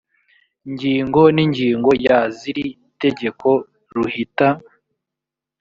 [0.71, 2.65] ngingo n ingingo ya z iri
[2.99, 3.51] tegko
[3.95, 4.47] ruhita